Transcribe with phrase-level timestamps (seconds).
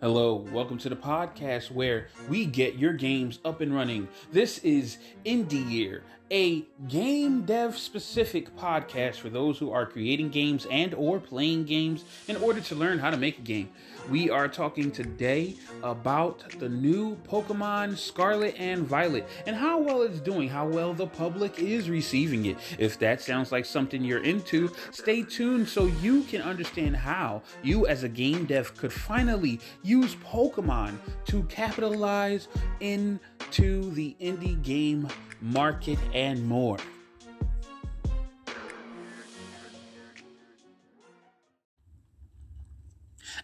[0.00, 4.06] Hello, welcome to the podcast where we get your games up and running.
[4.30, 10.68] This is Indie Year, a game dev specific podcast for those who are creating games
[10.70, 13.70] and or playing games in order to learn how to make a game.
[14.10, 20.20] We are talking today about the new Pokemon Scarlet and Violet and how well it's
[20.20, 22.56] doing, how well the public is receiving it.
[22.78, 27.86] If that sounds like something you're into, stay tuned so you can understand how you
[27.86, 32.48] as a game dev could finally use Pokemon to capitalize
[32.80, 35.08] into the indie game
[35.40, 36.76] market and more.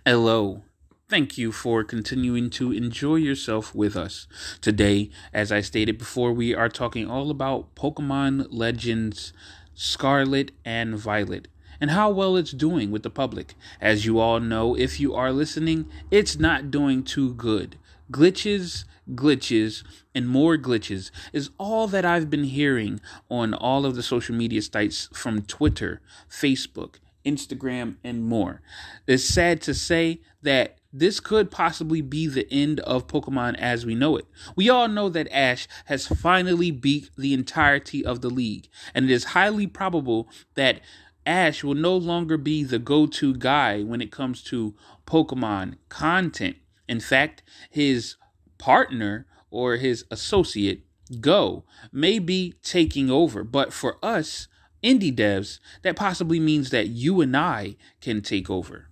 [0.04, 0.62] Hello.
[1.08, 4.26] Thank you for continuing to enjoy yourself with us.
[4.60, 9.32] Today, as I stated before, we are talking all about Pokemon Legends
[9.74, 11.48] Scarlet and Violet
[11.80, 13.54] and how well it's doing with the public.
[13.80, 17.76] As you all know, if you are listening, it's not doing too good.
[18.10, 19.82] Glitches, glitches,
[20.14, 24.62] and more glitches is all that I've been hearing on all of the social media
[24.62, 28.60] sites from Twitter, Facebook, Instagram, and more.
[29.06, 33.96] It's sad to say that this could possibly be the end of Pokemon as we
[33.96, 34.26] know it.
[34.54, 39.10] We all know that Ash has finally beat the entirety of the league, and it
[39.10, 40.80] is highly probable that
[41.26, 44.74] Ash will no longer be the go to guy when it comes to
[45.06, 46.56] Pokemon content.
[46.88, 48.16] In fact, his
[48.58, 53.44] partner or his associate, Goh, may be taking over.
[53.44, 54.48] But for us,
[54.82, 58.88] indie devs, that possibly means that you and I can take over.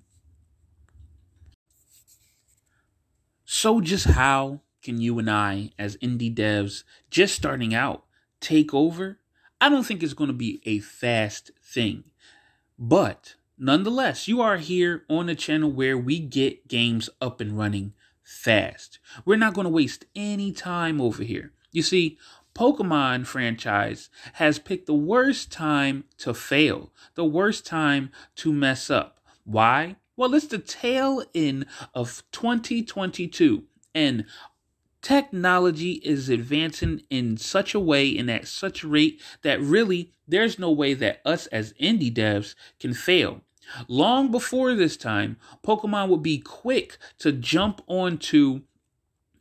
[3.44, 8.04] So, just how can you and I, as indie devs, just starting out,
[8.40, 9.18] take over?
[9.60, 12.04] I don't think it's going to be a fast thing.
[12.84, 17.92] But nonetheless, you are here on a channel where we get games up and running
[18.24, 18.98] fast.
[19.24, 21.52] We're not going to waste any time over here.
[21.70, 22.18] You see,
[22.56, 29.20] Pokemon franchise has picked the worst time to fail, the worst time to mess up.
[29.44, 29.94] Why?
[30.16, 33.62] Well, it's the tail end of 2022,
[33.94, 34.24] and
[35.02, 40.58] technology is advancing in such a way and at such a rate that really there's
[40.58, 43.42] no way that us as indie devs can fail.
[43.88, 48.62] Long before this time, Pokemon would be quick to jump onto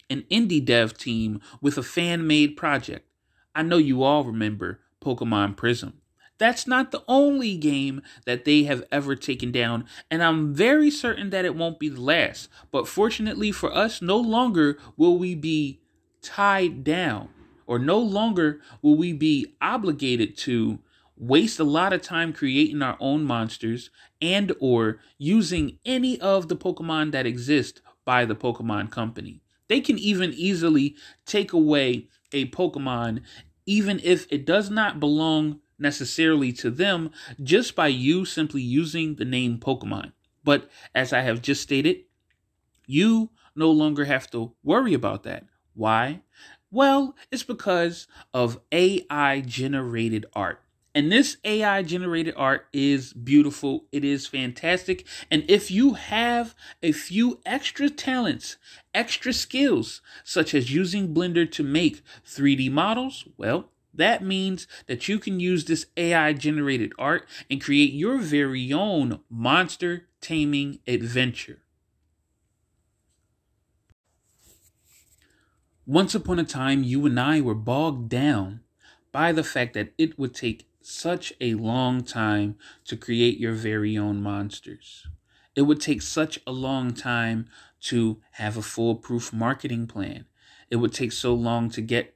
[0.09, 3.07] an indie dev team with a fan made project.
[3.55, 6.00] I know you all remember Pokemon Prism.
[6.41, 11.29] That's not the only game that they have ever taken down, and I'm very certain
[11.29, 12.49] that it won't be the last.
[12.71, 15.81] But fortunately for us, no longer will we be
[16.23, 17.29] tied down,
[17.67, 20.79] or no longer will we be obligated to
[21.15, 26.57] waste a lot of time creating our own monsters and or using any of the
[26.57, 29.43] Pokemon that exist by the Pokemon company.
[29.67, 33.21] They can even easily take away a Pokemon
[33.67, 37.11] even if it does not belong necessarily to them
[37.41, 40.13] just by you simply using the name Pokemon.
[40.43, 42.03] But as I have just stated,
[42.85, 45.45] you no longer have to worry about that.
[45.73, 46.21] Why?
[46.69, 50.61] Well, it's because of AI generated art.
[50.93, 53.85] And this AI generated art is beautiful.
[53.93, 55.07] It is fantastic.
[55.29, 56.53] And if you have
[56.83, 58.57] a few extra talents,
[58.93, 65.19] extra skills, such as using Blender to make 3D models, well, that means that you
[65.19, 71.63] can use this AI generated art and create your very own monster taming adventure.
[75.85, 78.61] Once upon a time, you and I were bogged down
[79.11, 83.97] by the fact that it would take such a long time to create your very
[83.97, 85.07] own monsters.
[85.55, 87.49] It would take such a long time
[87.81, 90.25] to have a foolproof marketing plan.
[90.69, 92.15] It would take so long to get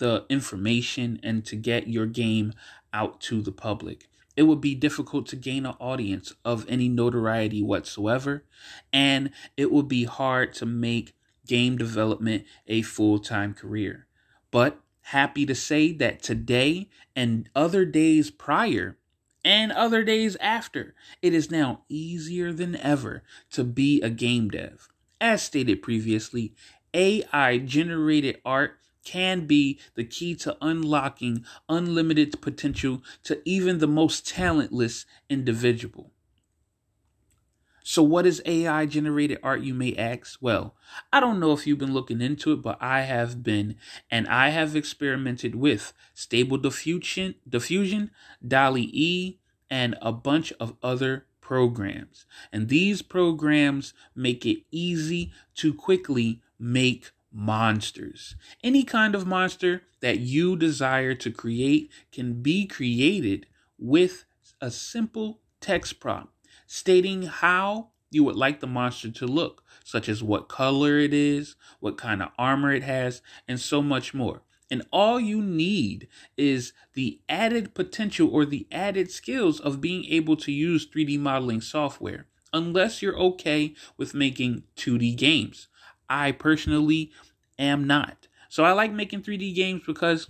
[0.00, 2.52] the information and to get your game
[2.92, 4.08] out to the public.
[4.36, 8.44] It would be difficult to gain an audience of any notoriety whatsoever,
[8.92, 11.14] and it would be hard to make
[11.46, 14.06] game development a full time career.
[14.50, 18.96] But happy to say that today and other days prior,
[19.44, 24.88] and other days after, it is now easier than ever to be a game dev.
[25.20, 26.54] As stated previously,
[26.94, 28.78] AI generated art
[29.10, 36.12] can be the key to unlocking unlimited potential to even the most talentless individual.
[37.82, 40.38] So, what is AI generated art, you may ask?
[40.40, 40.76] Well,
[41.12, 43.74] I don't know if you've been looking into it, but I have been,
[44.12, 48.12] and I have experimented with Stable Diffusion, Diffusion
[48.46, 52.26] DALL-E, and a bunch of other programs.
[52.52, 58.36] And these programs make it easy to quickly make monsters.
[58.62, 63.46] Any kind of monster that you desire to create can be created
[63.78, 64.24] with
[64.60, 66.32] a simple text prompt
[66.66, 71.56] stating how you would like the monster to look, such as what color it is,
[71.80, 74.42] what kind of armor it has, and so much more.
[74.70, 76.06] And all you need
[76.36, 81.60] is the added potential or the added skills of being able to use 3D modeling
[81.60, 85.68] software, unless you're okay with making 2D games.
[86.10, 87.12] I personally
[87.58, 88.28] am not.
[88.50, 90.28] So I like making 3D games because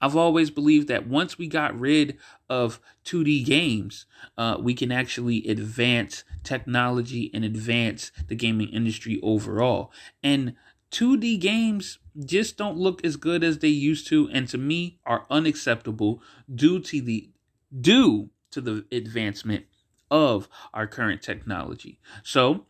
[0.00, 4.06] I've always believed that once we got rid of 2D games,
[4.36, 9.92] uh, we can actually advance technology and advance the gaming industry overall.
[10.22, 10.54] And
[10.90, 15.26] 2D games just don't look as good as they used to, and to me are
[15.30, 16.22] unacceptable
[16.52, 17.30] due to the
[17.78, 19.66] due to the advancement
[20.10, 21.98] of our current technology.
[22.22, 22.66] So,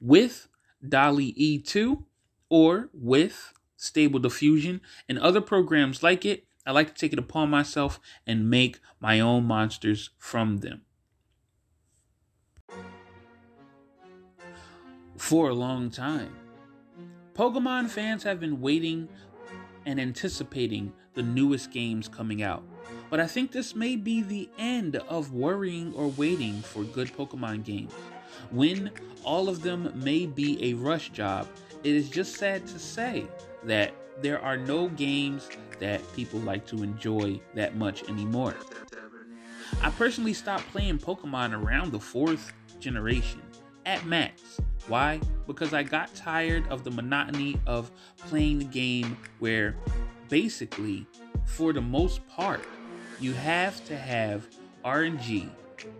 [0.00, 0.48] with
[0.88, 2.04] DALL-E E2
[2.48, 7.50] or with Stable Diffusion and other programs like it, I like to take it upon
[7.50, 10.82] myself and make my own monsters from them.
[15.16, 16.34] For a long time,
[17.34, 19.08] Pokemon fans have been waiting
[19.86, 22.62] and anticipating the newest games coming out.
[23.10, 27.64] But I think this may be the end of worrying or waiting for good Pokemon
[27.64, 27.92] games.
[28.50, 28.90] When
[29.24, 31.48] all of them may be a rush job,
[31.82, 33.26] it is just sad to say
[33.64, 35.48] that there are no games
[35.80, 38.54] that people like to enjoy that much anymore.
[39.82, 43.42] I personally stopped playing Pokemon around the fourth generation
[43.86, 44.60] at max.
[44.86, 45.20] Why?
[45.46, 49.76] Because I got tired of the monotony of playing the game where
[50.28, 51.06] basically,
[51.46, 52.64] for the most part,
[53.20, 54.46] you have to have
[54.84, 55.50] RNG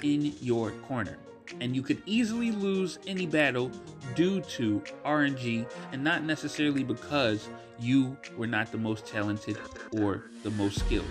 [0.03, 1.19] in your corner.
[1.61, 3.71] And you could easily lose any battle
[4.15, 7.49] due to RNG and not necessarily because
[7.79, 9.59] you were not the most talented
[9.93, 11.07] or the most skilled.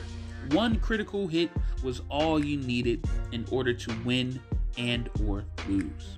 [0.51, 1.50] One critical hit
[1.83, 4.41] was all you needed in order to win
[4.77, 6.18] and or lose.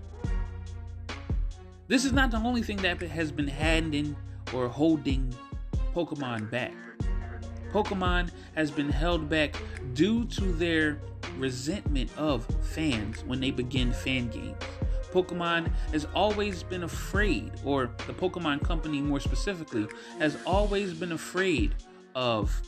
[1.87, 4.15] This is not the only thing that has been handing
[4.53, 5.33] or holding
[5.93, 6.73] Pokemon back.
[7.71, 9.55] Pokemon has been held back
[9.93, 10.99] due to their
[11.37, 14.61] resentment of fans when they begin fan games.
[15.11, 19.87] Pokemon has always been afraid, or the Pokemon Company more specifically,
[20.19, 21.73] has always been afraid
[22.15, 22.61] of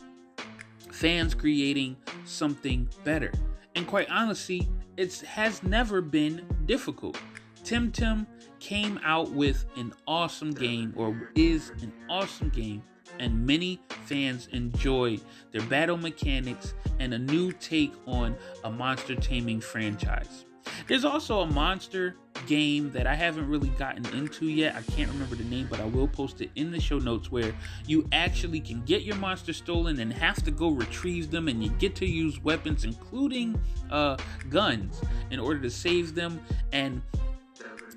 [0.91, 3.31] fans creating something better.
[3.75, 7.19] And quite honestly, it has never been difficult.
[7.63, 8.25] Temtem
[8.59, 12.81] came out with an awesome game, or is an awesome game,
[13.19, 15.17] and many fans enjoy
[15.51, 20.45] their battle mechanics and a new take on a monster taming franchise.
[20.87, 22.15] There's also a monster
[22.45, 24.75] game that I haven't really gotten into yet.
[24.75, 27.53] I can't remember the name, but I will post it in the show notes where
[27.85, 31.69] you actually can get your monster stolen and have to go retrieve them, and you
[31.71, 33.59] get to use weapons, including
[33.91, 34.17] uh,
[34.49, 36.39] guns, in order to save them.
[36.73, 37.01] And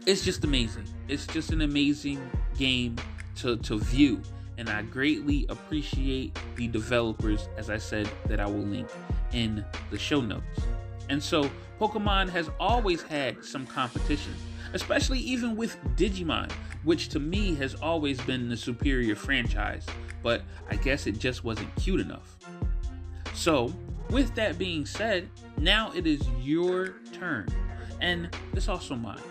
[0.06, 0.84] it's just amazing.
[1.08, 2.96] It's just an amazing game
[3.36, 4.22] to, to view.
[4.60, 8.90] And I greatly appreciate the developers, as I said, that I will link
[9.32, 10.60] in the show notes.
[11.08, 14.34] And so, Pokemon has always had some competition,
[14.74, 16.52] especially even with Digimon,
[16.84, 19.86] which to me has always been the superior franchise,
[20.22, 22.36] but I guess it just wasn't cute enough.
[23.32, 23.72] So,
[24.10, 27.48] with that being said, now it is your turn,
[28.02, 29.22] and it's also mine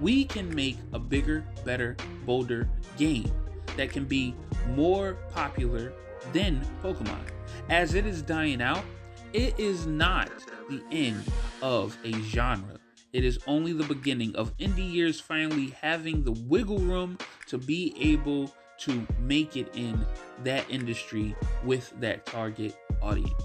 [0.00, 3.30] we can make a bigger, better, bolder game
[3.76, 4.34] that can be
[4.74, 5.92] more popular
[6.32, 7.20] than Pokemon.
[7.68, 8.84] As it is dying out,
[9.32, 10.30] it is not
[10.68, 11.22] the end
[11.62, 12.78] of a genre.
[13.12, 17.94] It is only the beginning of indie years finally having the wiggle room to be
[17.98, 20.04] able to make it in
[20.44, 21.34] that industry
[21.64, 23.42] with that target audience.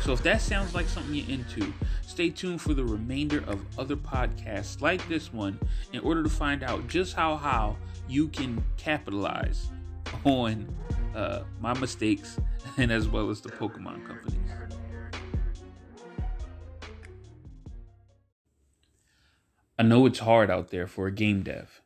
[0.00, 3.96] So if that sounds like something you're into, stay tuned for the remainder of other
[3.96, 5.58] podcasts like this one
[5.92, 9.70] in order to find out just how how you can capitalize
[10.28, 10.74] on
[11.14, 12.38] uh, my mistakes
[12.76, 14.40] and as well as the Pokemon companies.
[19.78, 21.82] I know it's hard out there for a game dev,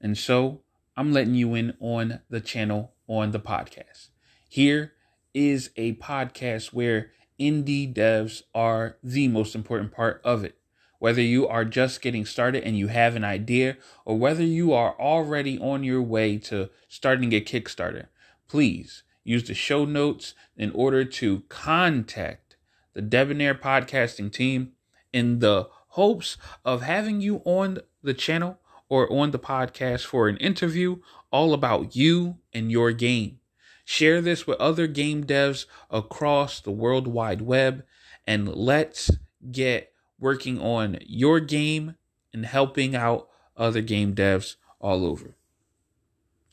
[0.00, 0.62] and so
[0.96, 4.08] I'm letting you in on the channel on the podcast.
[4.48, 4.92] Here
[5.34, 10.56] is a podcast where indie devs are the most important part of it
[11.02, 14.94] whether you are just getting started and you have an idea, or whether you are
[15.00, 18.06] already on your way to starting a Kickstarter,
[18.46, 22.54] please use the show notes in order to contact
[22.92, 24.74] the Debonair podcasting team
[25.12, 30.36] in the hopes of having you on the channel or on the podcast for an
[30.36, 30.98] interview
[31.32, 33.40] all about you and your game.
[33.84, 37.82] Share this with other game devs across the world wide web
[38.24, 39.10] and let's
[39.50, 39.91] get
[40.22, 41.96] working on your game
[42.32, 45.36] and helping out other game devs all over.